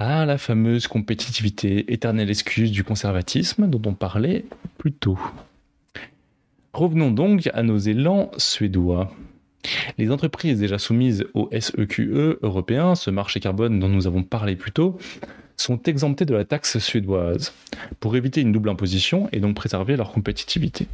Ah, 0.00 0.24
la 0.24 0.38
fameuse 0.38 0.86
compétitivité, 0.86 1.92
éternelle 1.92 2.30
excuse 2.30 2.70
du 2.70 2.84
conservatisme 2.84 3.66
dont 3.66 3.82
on 3.84 3.94
parlait 3.94 4.44
plus 4.78 4.92
tôt. 4.92 5.18
Revenons 6.72 7.10
donc 7.10 7.50
à 7.52 7.64
nos 7.64 7.78
élans 7.78 8.30
suédois. 8.36 9.12
Les 9.98 10.12
entreprises 10.12 10.60
déjà 10.60 10.78
soumises 10.78 11.26
au 11.34 11.50
SEQE 11.50 12.12
e 12.12 12.38
européen, 12.42 12.94
ce 12.94 13.10
marché 13.10 13.40
carbone 13.40 13.80
dont 13.80 13.88
nous 13.88 14.06
avons 14.06 14.22
parlé 14.22 14.54
plus 14.54 14.70
tôt, 14.70 14.98
sont 15.56 15.82
exemptées 15.82 16.26
de 16.26 16.34
la 16.34 16.44
taxe 16.44 16.78
suédoise 16.78 17.52
pour 17.98 18.14
éviter 18.14 18.40
une 18.40 18.52
double 18.52 18.68
imposition 18.68 19.28
et 19.32 19.40
donc 19.40 19.56
préserver 19.56 19.96
leur 19.96 20.12
compétitivité. 20.12 20.86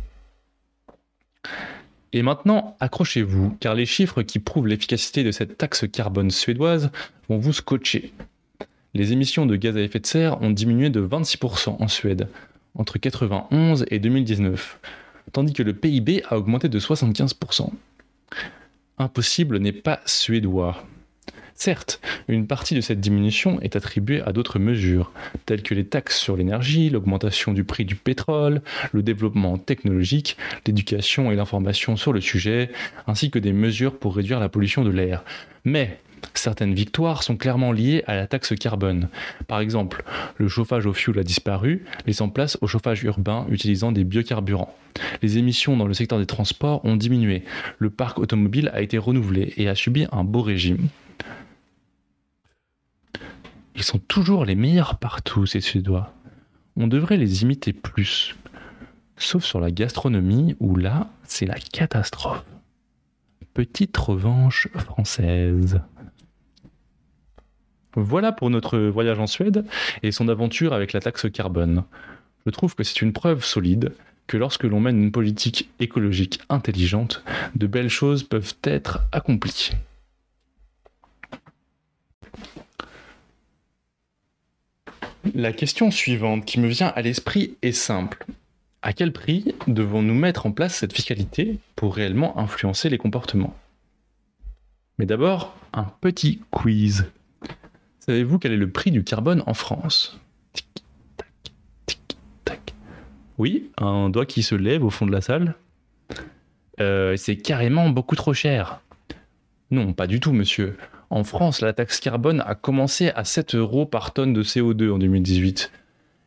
Et 2.14 2.22
maintenant, 2.22 2.74
accrochez-vous, 2.80 3.54
car 3.60 3.74
les 3.74 3.84
chiffres 3.84 4.22
qui 4.22 4.38
prouvent 4.38 4.66
l'efficacité 4.66 5.24
de 5.24 5.30
cette 5.30 5.58
taxe 5.58 5.84
carbone 5.92 6.30
suédoise 6.30 6.90
vont 7.28 7.36
vous 7.36 7.52
scotcher 7.52 8.14
les 8.94 9.12
émissions 9.12 9.46
de 9.46 9.56
gaz 9.56 9.76
à 9.76 9.80
effet 9.80 10.00
de 10.00 10.06
serre 10.06 10.40
ont 10.42 10.50
diminué 10.50 10.90
de 10.90 11.00
26% 11.00 11.76
en 11.82 11.88
Suède 11.88 12.28
entre 12.76 12.96
1991 12.96 13.86
et 13.90 13.98
2019, 13.98 14.80
tandis 15.32 15.52
que 15.52 15.62
le 15.62 15.74
PIB 15.74 16.22
a 16.28 16.38
augmenté 16.38 16.68
de 16.68 16.80
75%. 16.80 17.70
Impossible 18.98 19.58
n'est 19.58 19.72
pas 19.72 20.00
suédois. 20.06 20.84
Certes, 21.56 22.00
une 22.26 22.48
partie 22.48 22.74
de 22.74 22.80
cette 22.80 23.00
diminution 23.00 23.60
est 23.60 23.76
attribuée 23.76 24.20
à 24.22 24.32
d'autres 24.32 24.58
mesures, 24.58 25.12
telles 25.46 25.62
que 25.62 25.74
les 25.74 25.86
taxes 25.86 26.18
sur 26.18 26.36
l'énergie, 26.36 26.90
l'augmentation 26.90 27.52
du 27.52 27.62
prix 27.62 27.84
du 27.84 27.94
pétrole, 27.94 28.60
le 28.92 29.04
développement 29.04 29.56
technologique, 29.56 30.36
l'éducation 30.66 31.30
et 31.30 31.36
l'information 31.36 31.96
sur 31.96 32.12
le 32.12 32.20
sujet, 32.20 32.70
ainsi 33.06 33.30
que 33.30 33.38
des 33.38 33.52
mesures 33.52 33.96
pour 33.98 34.16
réduire 34.16 34.40
la 34.40 34.48
pollution 34.48 34.82
de 34.82 34.90
l'air. 34.90 35.24
Mais 35.64 36.00
certaines 36.34 36.74
victoires 36.74 37.22
sont 37.22 37.36
clairement 37.36 37.72
liées 37.72 38.02
à 38.06 38.16
la 38.16 38.26
taxe 38.26 38.54
carbone. 38.54 39.08
Par 39.46 39.60
exemple, 39.60 40.04
le 40.36 40.48
chauffage 40.48 40.86
au 40.86 40.92
fioul 40.92 41.18
a 41.18 41.22
disparu, 41.22 41.84
laissant 42.06 42.28
place 42.28 42.58
au 42.60 42.66
chauffage 42.66 43.02
urbain 43.04 43.46
utilisant 43.50 43.92
des 43.92 44.04
biocarburants. 44.04 44.74
Les 45.22 45.38
émissions 45.38 45.76
dans 45.76 45.86
le 45.86 45.94
secteur 45.94 46.18
des 46.18 46.26
transports 46.26 46.84
ont 46.84 46.96
diminué. 46.96 47.44
Le 47.78 47.90
parc 47.90 48.18
automobile 48.18 48.70
a 48.72 48.82
été 48.82 48.98
renouvelé 48.98 49.52
et 49.56 49.68
a 49.68 49.74
subi 49.74 50.06
un 50.12 50.24
beau 50.24 50.42
régime. 50.42 50.88
Ils 53.76 53.82
sont 53.82 53.98
toujours 53.98 54.44
les 54.44 54.54
meilleurs 54.54 54.98
partout, 54.98 55.46
ces 55.46 55.60
Suédois. 55.60 56.14
On 56.76 56.86
devrait 56.86 57.16
les 57.16 57.42
imiter 57.42 57.72
plus. 57.72 58.36
Sauf 59.16 59.44
sur 59.44 59.60
la 59.60 59.70
gastronomie, 59.70 60.56
où 60.60 60.76
là, 60.76 61.08
c'est 61.24 61.46
la 61.46 61.54
catastrophe. 61.54 62.44
Petite 63.52 63.96
revanche 63.96 64.68
française. 64.74 65.80
Voilà 67.96 68.32
pour 68.32 68.50
notre 68.50 68.78
voyage 68.78 69.18
en 69.18 69.26
Suède 69.26 69.64
et 70.02 70.12
son 70.12 70.28
aventure 70.28 70.72
avec 70.72 70.92
la 70.92 71.00
taxe 71.00 71.30
carbone. 71.30 71.84
Je 72.44 72.50
trouve 72.50 72.74
que 72.74 72.84
c'est 72.84 73.02
une 73.02 73.12
preuve 73.12 73.44
solide 73.44 73.92
que 74.26 74.36
lorsque 74.36 74.64
l'on 74.64 74.80
mène 74.80 75.02
une 75.02 75.12
politique 75.12 75.70
écologique 75.80 76.40
intelligente, 76.48 77.22
de 77.54 77.66
belles 77.66 77.90
choses 77.90 78.22
peuvent 78.22 78.54
être 78.64 79.02
accomplies. 79.12 79.72
La 85.34 85.52
question 85.52 85.90
suivante 85.90 86.44
qui 86.44 86.60
me 86.60 86.68
vient 86.68 86.88
à 86.88 87.02
l'esprit 87.02 87.56
est 87.62 87.72
simple. 87.72 88.26
À 88.82 88.92
quel 88.92 89.12
prix 89.12 89.54
devons-nous 89.66 90.14
mettre 90.14 90.46
en 90.46 90.52
place 90.52 90.74
cette 90.74 90.92
fiscalité 90.92 91.58
pour 91.76 91.94
réellement 91.94 92.38
influencer 92.38 92.90
les 92.90 92.98
comportements? 92.98 93.56
Mais 94.98 95.06
d'abord, 95.06 95.56
un 95.72 95.84
petit 96.00 96.40
quiz. 96.50 97.06
Savez-vous 98.06 98.38
quel 98.38 98.52
est 98.52 98.58
le 98.58 98.68
prix 98.68 98.90
du 98.90 99.02
carbone 99.02 99.42
en 99.46 99.54
France? 99.54 100.20
Tic, 100.52 100.66
tac, 101.16 101.26
tic, 101.86 102.18
tac. 102.44 102.74
Oui, 103.38 103.70
un 103.78 104.10
doigt 104.10 104.26
qui 104.26 104.42
se 104.42 104.54
lève 104.54 104.84
au 104.84 104.90
fond 104.90 105.06
de 105.06 105.12
la 105.12 105.22
salle. 105.22 105.54
Euh, 106.80 107.16
c'est 107.16 107.36
carrément 107.36 107.88
beaucoup 107.88 108.14
trop 108.14 108.34
cher. 108.34 108.82
Non, 109.70 109.94
pas 109.94 110.06
du 110.06 110.20
tout, 110.20 110.32
monsieur. 110.32 110.76
En 111.08 111.24
France, 111.24 111.62
la 111.62 111.72
taxe 111.72 111.98
carbone 111.98 112.42
a 112.46 112.54
commencé 112.54 113.08
à 113.08 113.24
7 113.24 113.54
euros 113.54 113.86
par 113.86 114.12
tonne 114.12 114.34
de 114.34 114.42
CO2 114.42 114.90
en 114.90 114.98
2018 114.98 115.72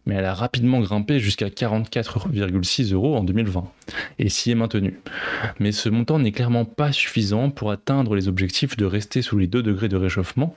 mais 0.08 0.16
elle 0.16 0.26
a 0.26 0.34
rapidement 0.34 0.80
grimpé 0.80 1.20
jusqu'à 1.20 1.50
44,6 1.50 2.94
euros 2.94 3.18
en 3.18 3.26
2020 3.26 3.70
et 4.20 4.30
s'y 4.30 4.52
est 4.52 4.56
maintenue. 4.56 5.00
Mais 5.60 5.74
ce 5.74 5.90
montant 5.90 6.18
n'est 6.18 6.32
clairement 6.32 6.64
pas 6.64 6.94
suffisant 6.94 7.50
pour 7.50 7.72
atteindre 7.72 8.16
les 8.16 8.30
objectifs 8.30 8.78
de 8.78 8.86
rester 8.86 9.22
sous 9.22 9.38
les 9.38 9.48
2 9.48 9.62
degrés 9.62 9.90
de 9.90 9.98
réchauffement, 9.98 10.56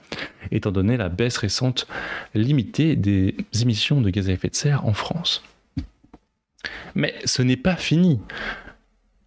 étant 0.51 0.71
donné 0.71 0.95
la 0.95 1.09
baisse 1.09 1.37
récente 1.37 1.85
limitée 2.33 2.95
des 2.95 3.35
émissions 3.61 3.99
de 3.99 4.09
gaz 4.09 4.29
à 4.29 4.31
effet 4.31 4.47
de 4.47 4.55
serre 4.55 4.85
en 4.85 4.93
France. 4.93 5.43
Mais 6.95 7.13
ce 7.25 7.41
n'est 7.41 7.57
pas 7.57 7.75
fini. 7.75 8.19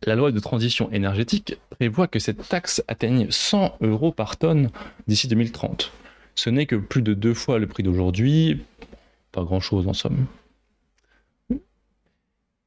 La 0.07 0.15
loi 0.15 0.33
de 0.33 0.41
transition 0.41 0.91
énergétique 0.91 1.57
prévoit 1.71 2.09
que 2.09 2.19
cette 2.19 2.49
taxe 2.49 2.83
atteigne 2.89 3.27
100 3.29 3.77
euros 3.83 4.13
par 4.13 4.39
tonne 4.39 4.71
d'ici 5.07 5.29
2030 5.29 5.93
Ce 6.35 6.51
n'est 6.51 6.67
que 6.67 6.77
plus 6.77 7.03
de 7.03 7.15
deux 7.15 7.35
fois 7.35 7.59
le 7.59 7.67
prix 7.67 7.83
d'aujourd'hui, 7.83 8.61
grand-chose 9.43 9.89
en 9.89 9.93
somme. 9.93 10.27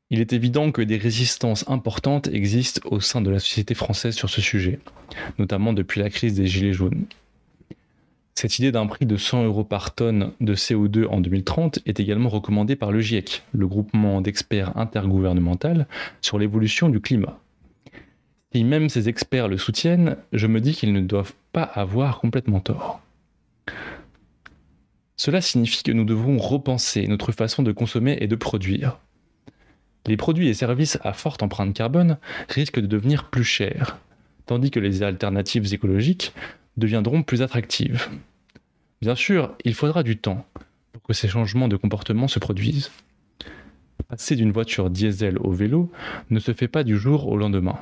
Il 0.09 0.21
est 0.21 0.31
évident 0.31 0.71
que 0.71 0.81
des 0.81 0.97
résistances 0.97 1.65
importantes 1.69 2.29
existent 2.29 2.81
au 2.89 3.01
sein 3.01 3.21
de 3.21 3.29
la 3.29 3.39
société 3.39 3.73
française 3.73 4.15
sur 4.15 4.29
ce 4.29 4.39
sujet, 4.39 4.79
notamment 5.37 5.73
depuis 5.73 5.99
la 5.99 6.09
crise 6.09 6.35
des 6.35 6.47
Gilets 6.47 6.73
jaunes. 6.73 7.05
Cette 8.35 8.59
idée 8.59 8.71
d'un 8.71 8.85
prix 8.85 9.05
de 9.05 9.17
100 9.17 9.45
euros 9.45 9.63
par 9.63 9.95
tonne 9.95 10.31
de 10.39 10.55
CO2 10.55 11.07
en 11.07 11.19
2030 11.19 11.79
est 11.85 11.99
également 11.99 12.29
recommandée 12.29 12.75
par 12.75 12.91
le 12.91 13.01
GIEC, 13.01 13.43
le 13.51 13.67
groupement 13.67 14.21
d'experts 14.21 14.77
intergouvernemental 14.77 15.87
sur 16.21 16.37
l'évolution 16.37 16.87
du 16.87 17.01
climat. 17.01 17.39
Si 18.53 18.63
même 18.63 18.89
ces 18.89 19.09
experts 19.09 19.47
le 19.47 19.57
soutiennent, 19.57 20.17
je 20.31 20.47
me 20.47 20.61
dis 20.61 20.73
qu'ils 20.73 20.93
ne 20.93 21.01
doivent 21.01 21.33
pas 21.51 21.63
avoir 21.63 22.19
complètement 22.19 22.59
tort. 22.59 23.01
Cela 25.17 25.41
signifie 25.41 25.81
que 25.83 25.91
nous 25.91 26.05
devons 26.05 26.37
repenser 26.37 27.07
notre 27.07 27.31
façon 27.31 27.63
de 27.63 27.71
consommer 27.71 28.17
et 28.21 28.27
de 28.27 28.35
produire. 28.35 28.99
Les 30.05 30.15
produits 30.15 30.47
et 30.47 30.53
services 30.53 30.99
à 31.01 31.11
forte 31.11 31.41
empreinte 31.43 31.75
carbone 31.75 32.17
risquent 32.49 32.79
de 32.79 32.87
devenir 32.87 33.29
plus 33.29 33.43
chers, 33.43 33.97
tandis 34.45 34.71
que 34.71 34.79
les 34.79 35.01
alternatives 35.03 35.73
écologiques 35.73 36.33
deviendront 36.77 37.23
plus 37.23 37.41
attractives. 37.41 38.07
Bien 39.01 39.15
sûr, 39.15 39.55
il 39.65 39.73
faudra 39.73 40.03
du 40.03 40.17
temps 40.17 40.45
pour 40.93 41.01
que 41.01 41.13
ces 41.13 41.27
changements 41.27 41.67
de 41.67 41.75
comportement 41.75 42.27
se 42.27 42.39
produisent. 42.39 42.91
Passer 44.07 44.35
d'une 44.35 44.51
voiture 44.51 44.89
diesel 44.89 45.37
au 45.39 45.51
vélo 45.51 45.91
ne 46.29 46.39
se 46.39 46.53
fait 46.53 46.69
pas 46.69 46.83
du 46.83 46.97
jour 46.97 47.27
au 47.27 47.35
lendemain. 47.35 47.79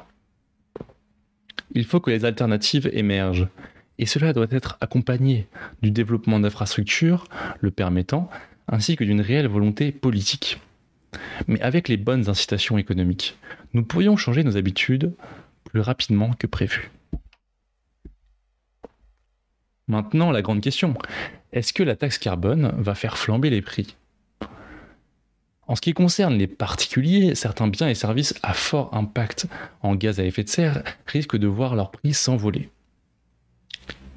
Il 1.74 1.86
faut 1.86 2.00
que 2.00 2.10
les 2.10 2.26
alternatives 2.26 2.90
émergent, 2.94 3.48
et 3.98 4.06
cela 4.06 4.34
doit 4.34 4.48
être 4.50 4.78
accompagné 4.82 5.48
du 5.82 5.92
développement 5.92 6.40
d'infrastructures 6.40 7.28
le 7.60 7.72
permettant, 7.72 8.30
ainsi 8.68 8.96
que 8.96 9.04
d'une 9.04 9.22
réelle 9.22 9.48
volonté 9.48 9.92
politique. 9.92 10.60
Mais 11.48 11.62
avec 11.62 11.88
les 11.88 11.98
bonnes 11.98 12.30
incitations 12.30 12.78
économiques, 12.78 13.38
nous 13.74 13.84
pourrions 13.84 14.18
changer 14.18 14.44
nos 14.44 14.58
habitudes 14.58 15.14
plus 15.66 15.82
rapidement 15.82 16.32
que 16.34 16.48
prévu. 16.48 16.92
Maintenant, 19.88 20.32
la 20.32 20.42
grande 20.42 20.62
question, 20.62 20.96
est-ce 21.54 21.72
que 21.72 21.84
la 21.84 21.96
taxe 21.96 22.18
carbone 22.18 22.74
va 22.78 22.96
faire 22.96 23.18
flamber 23.18 23.50
les 23.50 23.62
prix? 23.62 23.96
En 25.68 25.76
ce 25.76 25.82
qui 25.82 25.94
concerne 25.94 26.36
les 26.36 26.48
particuliers, 26.48 27.34
certains 27.34 27.68
biens 27.68 27.90
et 27.90 27.96
services 27.96 28.36
à 28.44 28.54
fort 28.54 28.94
impact 28.94 29.48
en 29.82 29.96
gaz 29.96 30.20
à 30.20 30.26
effet 30.26 30.44
de 30.44 30.50
serre 30.50 30.84
risquent 31.08 31.38
de 31.38 31.48
voir 31.48 31.76
leur 31.76 31.92
prix 31.92 32.14
s'envoler 32.14 32.70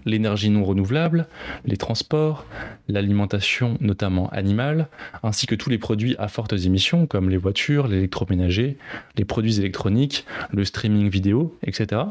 l'énergie 0.08 0.50
non 0.50 0.64
renouvelable, 0.64 1.26
les 1.64 1.76
transports, 1.76 2.46
l'alimentation 2.88 3.76
notamment 3.80 4.28
animale, 4.30 4.88
ainsi 5.22 5.46
que 5.46 5.54
tous 5.54 5.70
les 5.70 5.78
produits 5.78 6.16
à 6.18 6.28
fortes 6.28 6.52
émissions 6.52 7.06
comme 7.06 7.30
les 7.30 7.36
voitures, 7.36 7.88
l'électroménager, 7.88 8.76
les 9.16 9.24
produits 9.24 9.58
électroniques, 9.58 10.24
le 10.52 10.64
streaming 10.64 11.08
vidéo, 11.08 11.56
etc. 11.62 12.02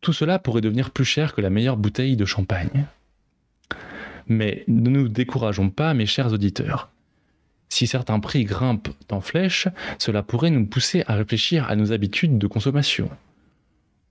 Tout 0.00 0.12
cela 0.12 0.38
pourrait 0.38 0.60
devenir 0.60 0.90
plus 0.90 1.04
cher 1.04 1.34
que 1.34 1.40
la 1.40 1.50
meilleure 1.50 1.76
bouteille 1.76 2.16
de 2.16 2.24
champagne. 2.24 2.86
Mais 4.26 4.64
ne 4.68 4.90
nous 4.90 5.08
décourageons 5.08 5.70
pas, 5.70 5.94
mes 5.94 6.06
chers 6.06 6.32
auditeurs. 6.32 6.90
Si 7.68 7.86
certains 7.86 8.20
prix 8.20 8.44
grimpent 8.44 8.88
en 9.10 9.20
flèche, 9.20 9.68
cela 9.98 10.22
pourrait 10.22 10.50
nous 10.50 10.66
pousser 10.66 11.04
à 11.06 11.14
réfléchir 11.14 11.68
à 11.68 11.76
nos 11.76 11.92
habitudes 11.92 12.38
de 12.38 12.46
consommation. 12.46 13.10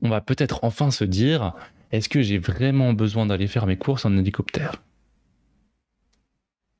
On 0.01 0.09
va 0.09 0.21
peut-être 0.21 0.59
enfin 0.63 0.91
se 0.91 1.03
dire 1.03 1.53
est-ce 1.91 2.09
que 2.09 2.21
j'ai 2.21 2.37
vraiment 2.37 2.93
besoin 2.93 3.25
d'aller 3.25 3.47
faire 3.47 3.65
mes 3.65 3.77
courses 3.77 4.05
en 4.05 4.17
hélicoptère? 4.17 4.81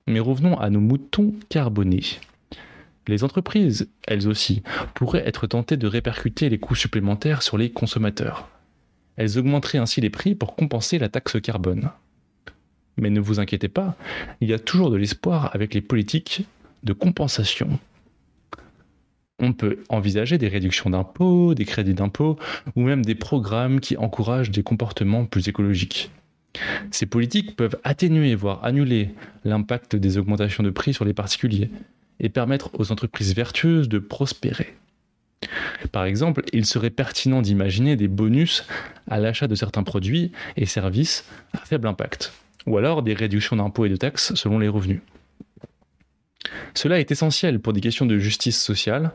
Mais 0.07 0.19
revenons 0.19 0.57
à 0.59 0.69
nos 0.69 0.79
moutons 0.79 1.33
carbonés. 1.49 2.03
Les 3.07 3.23
entreprises, 3.23 3.89
elles 4.07 4.27
aussi, 4.27 4.63
pourraient 4.93 5.27
être 5.27 5.47
tentées 5.47 5.77
de 5.77 5.87
répercuter 5.87 6.49
les 6.49 6.59
coûts 6.59 6.75
supplémentaires 6.75 7.41
sur 7.41 7.57
les 7.57 7.71
consommateurs. 7.71 8.49
Elles 9.15 9.37
augmenteraient 9.37 9.77
ainsi 9.77 10.01
les 10.01 10.09
prix 10.09 10.35
pour 10.35 10.55
compenser 10.55 10.99
la 10.99 11.09
taxe 11.09 11.39
carbone. 11.41 11.89
Mais 12.97 13.09
ne 13.09 13.19
vous 13.19 13.39
inquiétez 13.39 13.69
pas, 13.69 13.95
il 14.41 14.49
y 14.49 14.53
a 14.53 14.59
toujours 14.59 14.91
de 14.91 14.97
l'espoir 14.97 15.51
avec 15.55 15.73
les 15.73 15.81
politiques 15.81 16.45
de 16.83 16.93
compensation 16.93 17.79
on 19.39 19.53
peut 19.53 19.83
envisager 19.89 20.37
des 20.37 20.47
réductions 20.47 20.89
d'impôts, 20.89 21.53
des 21.53 21.65
crédits 21.65 21.93
d'impôts, 21.93 22.37
ou 22.75 22.81
même 22.81 23.05
des 23.05 23.15
programmes 23.15 23.79
qui 23.79 23.97
encouragent 23.97 24.51
des 24.51 24.63
comportements 24.63 25.25
plus 25.25 25.47
écologiques. 25.47 26.11
Ces 26.89 27.05
politiques 27.05 27.55
peuvent 27.55 27.77
atténuer, 27.83 28.33
voire 28.35 28.63
annuler 28.63 29.11
l'impact 29.43 29.95
des 29.95 30.17
augmentations 30.17 30.63
de 30.63 30.69
prix 30.71 30.93
sur 30.93 31.05
les 31.05 31.13
particuliers 31.13 31.69
et 32.19 32.29
permettre 32.29 32.71
aux 32.79 32.91
entreprises 32.91 33.35
vertueuses 33.35 33.89
de 33.89 33.99
prospérer. 33.99 34.75
Par 35.91 36.05
exemple, 36.05 36.43
il 36.51 36.65
serait 36.65 36.89
pertinent 36.89 37.43
d'imaginer 37.43 37.95
des 37.95 38.07
bonus 38.07 38.65
à 39.07 39.19
l'achat 39.19 39.47
de 39.47 39.53
certains 39.53 39.83
produits 39.83 40.31
et 40.55 40.65
services 40.65 41.25
à 41.53 41.59
faible 41.59 41.87
impact, 41.87 42.33
ou 42.65 42.77
alors 42.77 43.03
des 43.03 43.13
réductions 43.13 43.55
d'impôts 43.55 43.85
et 43.85 43.89
de 43.89 43.95
taxes 43.95 44.33
selon 44.33 44.57
les 44.57 44.67
revenus. 44.67 45.01
Cela 46.73 46.99
est 46.99 47.11
essentiel 47.11 47.59
pour 47.59 47.73
des 47.73 47.81
questions 47.81 48.05
de 48.05 48.17
justice 48.17 48.61
sociale, 48.61 49.11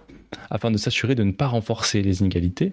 afin 0.51 0.71
de 0.71 0.79
s'assurer 0.79 1.15
de 1.15 1.23
ne 1.23 1.33
pas 1.33 1.47
renforcer 1.47 2.03
les 2.03 2.21
inégalités 2.21 2.73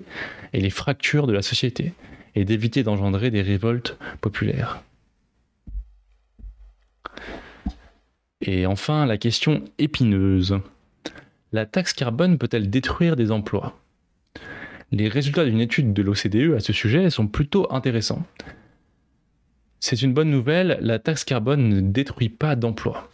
et 0.53 0.61
les 0.61 0.69
fractures 0.69 1.27
de 1.27 1.33
la 1.33 1.41
société, 1.41 1.93
et 2.35 2.45
d'éviter 2.45 2.83
d'engendrer 2.83 3.31
des 3.31 3.41
révoltes 3.41 3.97
populaires. 4.21 4.81
Et 8.41 8.65
enfin, 8.65 9.05
la 9.05 9.17
question 9.17 9.63
épineuse. 9.77 10.59
La 11.51 11.65
taxe 11.65 11.93
carbone 11.93 12.37
peut-elle 12.37 12.69
détruire 12.69 13.15
des 13.15 13.31
emplois? 13.31 13.77
Les 14.91 15.07
résultats 15.07 15.45
d'une 15.45 15.59
étude 15.59 15.93
de 15.93 16.01
l'OCDE 16.01 16.55
à 16.55 16.59
ce 16.59 16.73
sujet 16.73 17.09
sont 17.09 17.27
plutôt 17.27 17.71
intéressants. 17.71 18.23
C'est 19.81 20.01
une 20.01 20.13
bonne 20.13 20.29
nouvelle, 20.29 20.77
la 20.81 20.99
taxe 20.99 21.23
carbone 21.23 21.69
ne 21.69 21.79
détruit 21.79 22.29
pas 22.29 22.55
d'emplois. 22.55 23.09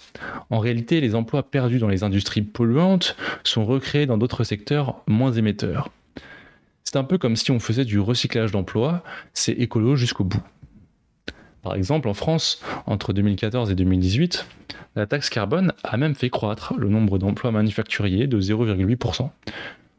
En 0.49 0.57
réalité, 0.57 0.99
les 0.99 1.13
emplois 1.13 1.43
perdus 1.43 1.77
dans 1.77 1.87
les 1.87 2.03
industries 2.03 2.41
polluantes 2.41 3.15
sont 3.43 3.65
recréés 3.65 4.07
dans 4.07 4.17
d'autres 4.17 4.43
secteurs 4.43 5.03
moins 5.07 5.31
émetteurs. 5.31 5.89
C'est 6.83 6.97
un 6.97 7.03
peu 7.03 7.17
comme 7.17 7.35
si 7.35 7.51
on 7.51 7.59
faisait 7.59 7.85
du 7.85 7.99
recyclage 7.99 8.51
d'emplois, 8.51 9.03
c'est 9.33 9.51
écolo 9.51 9.95
jusqu'au 9.95 10.23
bout. 10.23 10.43
Par 11.61 11.75
exemple, 11.75 12.07
en 12.07 12.13
France, 12.13 12.61
entre 12.85 13.13
2014 13.13 13.71
et 13.71 13.75
2018, 13.75 14.45
la 14.95 15.05
taxe 15.05 15.29
carbone 15.29 15.73
a 15.83 15.97
même 15.97 16.15
fait 16.15 16.29
croître 16.29 16.73
le 16.77 16.89
nombre 16.89 17.17
d'emplois 17.17 17.51
manufacturiers 17.51 18.27
de 18.27 18.39
0,8%. 18.39 19.29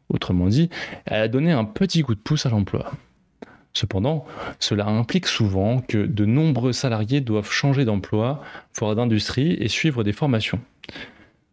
Autrement 0.09 0.47
dit, 0.47 0.71
elle 1.05 1.23
a 1.23 1.29
donné 1.29 1.53
un 1.53 1.65
petit 1.65 2.03
coup 2.03 2.15
de 2.15 2.21
pouce 2.21 2.47
à 2.47 2.51
l'emploi. 2.51 2.93
Cependant, 3.77 4.25
cela 4.59 4.87
implique 4.87 5.27
souvent 5.27 5.83
que 5.83 6.07
de 6.07 6.25
nombreux 6.25 6.73
salariés 6.73 7.21
doivent 7.21 7.51
changer 7.51 7.85
d'emploi, 7.85 8.43
voire 8.75 8.97
d'industrie 8.97 9.53
et 9.61 9.69
suivre 9.69 10.03
des 10.03 10.15
formations. 10.15 10.61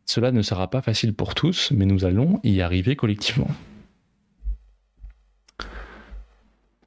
Cela 0.05 0.31
ne 0.31 0.41
sera 0.41 0.69
pas 0.69 0.81
facile 0.81 1.13
pour 1.13 1.35
tous, 1.35 1.71
mais 1.75 1.83
nous 1.83 2.05
allons 2.05 2.39
y 2.45 2.61
arriver 2.61 2.95
collectivement. 2.95 3.49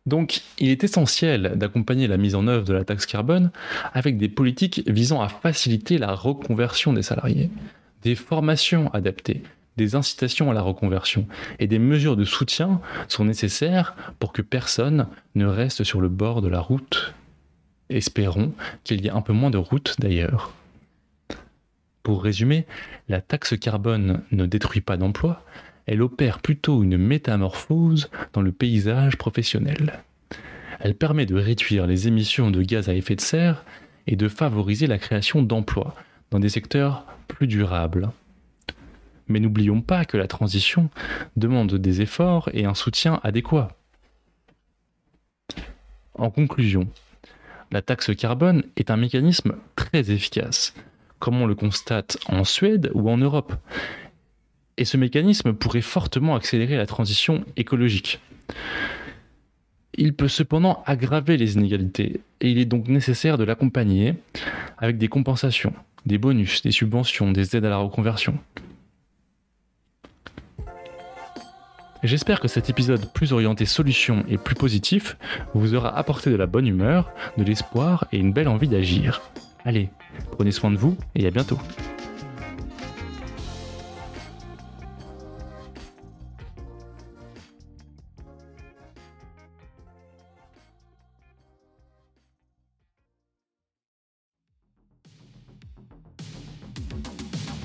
Donc, 0.06 0.40
il 0.58 0.70
est 0.70 0.84
essentiel 0.84 1.52
d'accompagner 1.56 2.06
la 2.06 2.16
mise 2.16 2.34
en 2.34 2.46
œuvre 2.46 2.64
de 2.64 2.72
la 2.72 2.84
taxe 2.84 3.04
carbone 3.04 3.50
avec 3.92 4.16
des 4.16 4.30
politiques 4.30 4.84
visant 4.86 5.20
à 5.20 5.28
faciliter 5.28 5.98
la 5.98 6.14
reconversion 6.14 6.94
des 6.94 7.02
salariés, 7.02 7.50
des 8.00 8.14
formations 8.14 8.88
adaptées, 8.94 9.42
des 9.76 9.94
incitations 9.94 10.50
à 10.50 10.54
la 10.54 10.62
reconversion 10.62 11.26
et 11.58 11.66
des 11.66 11.78
mesures 11.78 12.16
de 12.16 12.24
soutien 12.24 12.80
sont 13.08 13.24
nécessaires 13.24 13.94
pour 14.18 14.32
que 14.32 14.42
personne 14.42 15.06
ne 15.34 15.46
reste 15.46 15.84
sur 15.84 16.00
le 16.00 16.08
bord 16.08 16.42
de 16.42 16.48
la 16.48 16.60
route. 16.60 17.14
Espérons 17.88 18.52
qu'il 18.84 19.04
y 19.04 19.08
ait 19.08 19.10
un 19.10 19.20
peu 19.20 19.32
moins 19.32 19.50
de 19.50 19.58
routes 19.58 19.96
d'ailleurs. 19.98 20.52
Pour 22.02 22.22
résumer, 22.22 22.66
la 23.08 23.20
taxe 23.20 23.58
carbone 23.58 24.22
ne 24.30 24.46
détruit 24.46 24.80
pas 24.80 24.96
d'emplois, 24.96 25.44
elle 25.86 26.02
opère 26.02 26.40
plutôt 26.40 26.82
une 26.82 26.96
métamorphose 26.96 28.10
dans 28.32 28.42
le 28.42 28.52
paysage 28.52 29.16
professionnel. 29.16 30.00
Elle 30.80 30.94
permet 30.94 31.26
de 31.26 31.36
réduire 31.36 31.86
les 31.86 32.08
émissions 32.08 32.50
de 32.50 32.62
gaz 32.62 32.88
à 32.88 32.94
effet 32.94 33.16
de 33.16 33.20
serre 33.20 33.64
et 34.06 34.16
de 34.16 34.28
favoriser 34.28 34.86
la 34.86 34.98
création 34.98 35.42
d'emplois 35.42 35.94
dans 36.30 36.40
des 36.40 36.48
secteurs 36.48 37.04
plus 37.28 37.46
durables. 37.46 38.10
Mais 39.28 39.40
n'oublions 39.40 39.80
pas 39.80 40.04
que 40.04 40.16
la 40.16 40.28
transition 40.28 40.90
demande 41.36 41.74
des 41.74 42.00
efforts 42.00 42.48
et 42.52 42.64
un 42.64 42.74
soutien 42.74 43.20
adéquat. 43.22 43.76
En 46.14 46.30
conclusion, 46.30 46.88
la 47.72 47.82
taxe 47.82 48.14
carbone 48.16 48.62
est 48.76 48.90
un 48.90 48.96
mécanisme 48.96 49.56
très 49.74 50.10
efficace, 50.10 50.74
comme 51.18 51.40
on 51.40 51.46
le 51.46 51.54
constate 51.54 52.16
en 52.26 52.44
Suède 52.44 52.90
ou 52.94 53.10
en 53.10 53.18
Europe. 53.18 53.54
Et 54.78 54.84
ce 54.84 54.96
mécanisme 54.96 55.52
pourrait 55.52 55.80
fortement 55.80 56.36
accélérer 56.36 56.76
la 56.76 56.86
transition 56.86 57.44
écologique. 57.56 58.20
Il 59.94 60.14
peut 60.14 60.28
cependant 60.28 60.82
aggraver 60.86 61.36
les 61.36 61.54
inégalités 61.54 62.20
et 62.40 62.50
il 62.50 62.58
est 62.58 62.66
donc 62.66 62.88
nécessaire 62.88 63.38
de 63.38 63.44
l'accompagner 63.44 64.14
avec 64.78 64.98
des 64.98 65.08
compensations, 65.08 65.72
des 66.04 66.18
bonus, 66.18 66.62
des 66.62 66.70
subventions, 66.70 67.32
des 67.32 67.56
aides 67.56 67.64
à 67.64 67.70
la 67.70 67.78
reconversion. 67.78 68.38
J'espère 72.06 72.38
que 72.38 72.46
cet 72.46 72.70
épisode 72.70 73.12
plus 73.12 73.32
orienté 73.32 73.66
solution 73.66 74.24
et 74.28 74.38
plus 74.38 74.54
positif 74.54 75.16
vous 75.54 75.74
aura 75.74 75.98
apporté 75.98 76.30
de 76.30 76.36
la 76.36 76.46
bonne 76.46 76.68
humeur, 76.68 77.10
de 77.36 77.42
l'espoir 77.42 78.06
et 78.12 78.18
une 78.18 78.32
belle 78.32 78.46
envie 78.46 78.68
d'agir. 78.68 79.22
Allez, 79.64 79.88
prenez 80.30 80.52
soin 80.52 80.70
de 80.70 80.76
vous 80.76 80.96
et 81.16 81.26
à 81.26 81.32
bientôt. 81.32 81.58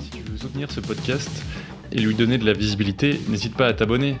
Si 0.00 0.10
tu 0.10 0.22
veux 0.22 0.36
soutenir 0.36 0.68
ce 0.72 0.80
podcast 0.80 1.30
et 1.92 2.00
lui 2.00 2.14
donner 2.14 2.38
de 2.38 2.44
la 2.46 2.52
visibilité, 2.52 3.20
n'hésite 3.28 3.54
pas 3.54 3.66
à 3.66 3.72
t'abonner 3.72 4.16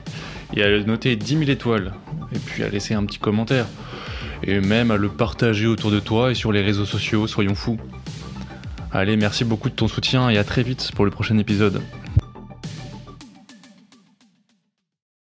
et 0.54 0.62
à 0.62 0.78
noter 0.80 1.16
10 1.16 1.38
000 1.38 1.50
étoiles. 1.50 1.92
Et 2.34 2.38
puis 2.38 2.62
à 2.62 2.68
laisser 2.68 2.94
un 2.94 3.04
petit 3.04 3.18
commentaire. 3.18 3.66
Et 4.44 4.60
même 4.60 4.90
à 4.90 4.96
le 4.96 5.08
partager 5.08 5.66
autour 5.66 5.90
de 5.90 6.00
toi 6.00 6.30
et 6.30 6.34
sur 6.34 6.52
les 6.52 6.62
réseaux 6.62 6.86
sociaux, 6.86 7.26
soyons 7.26 7.54
fous. 7.54 7.78
Allez, 8.90 9.16
merci 9.16 9.44
beaucoup 9.44 9.70
de 9.70 9.74
ton 9.74 9.88
soutien 9.88 10.28
et 10.28 10.36
à 10.36 10.44
très 10.44 10.62
vite 10.62 10.90
pour 10.94 11.04
le 11.04 11.10
prochain 11.10 11.38
épisode. 11.38 11.80